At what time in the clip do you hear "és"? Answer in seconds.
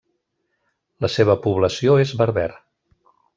2.05-2.15